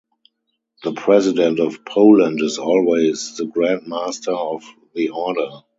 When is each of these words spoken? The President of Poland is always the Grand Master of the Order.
The 0.81 0.93
President 0.93 1.59
of 1.59 1.85
Poland 1.85 2.41
is 2.41 2.57
always 2.57 3.37
the 3.37 3.45
Grand 3.45 3.85
Master 3.85 4.31
of 4.33 4.63
the 4.95 5.09
Order. 5.09 5.59